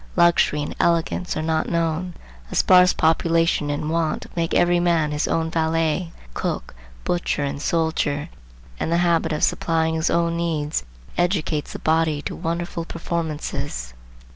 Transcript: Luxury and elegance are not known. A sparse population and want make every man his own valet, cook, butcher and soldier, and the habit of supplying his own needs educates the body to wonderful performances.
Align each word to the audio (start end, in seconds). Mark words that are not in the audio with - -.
Luxury 0.15 0.63
and 0.63 0.75
elegance 0.79 1.37
are 1.37 1.43
not 1.43 1.69
known. 1.69 2.15
A 2.51 2.55
sparse 2.55 2.91
population 2.91 3.69
and 3.69 3.91
want 3.91 4.25
make 4.35 4.51
every 4.55 4.79
man 4.79 5.11
his 5.11 5.27
own 5.27 5.51
valet, 5.51 6.11
cook, 6.33 6.73
butcher 7.03 7.43
and 7.43 7.61
soldier, 7.61 8.29
and 8.79 8.91
the 8.91 8.97
habit 9.05 9.31
of 9.31 9.43
supplying 9.43 9.93
his 9.93 10.09
own 10.09 10.35
needs 10.37 10.83
educates 11.19 11.73
the 11.73 11.77
body 11.77 12.19
to 12.23 12.35
wonderful 12.35 12.83
performances. 12.83 13.93